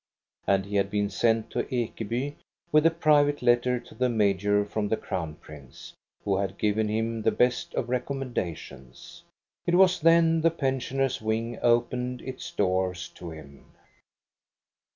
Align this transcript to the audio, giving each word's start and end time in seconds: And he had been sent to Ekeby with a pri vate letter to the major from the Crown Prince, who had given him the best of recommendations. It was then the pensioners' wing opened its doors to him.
And 0.47 0.65
he 0.65 0.77
had 0.77 0.89
been 0.89 1.11
sent 1.11 1.51
to 1.51 1.65
Ekeby 1.71 2.35
with 2.71 2.87
a 2.87 2.89
pri 2.89 3.23
vate 3.23 3.43
letter 3.43 3.79
to 3.81 3.93
the 3.93 4.09
major 4.09 4.65
from 4.65 4.87
the 4.87 4.97
Crown 4.97 5.35
Prince, 5.35 5.93
who 6.25 6.37
had 6.39 6.57
given 6.57 6.87
him 6.87 7.21
the 7.21 7.29
best 7.29 7.75
of 7.75 7.87
recommendations. 7.87 9.21
It 9.67 9.75
was 9.75 9.99
then 10.01 10.41
the 10.41 10.49
pensioners' 10.49 11.21
wing 11.21 11.59
opened 11.61 12.23
its 12.23 12.49
doors 12.49 13.09
to 13.09 13.29
him. 13.29 13.73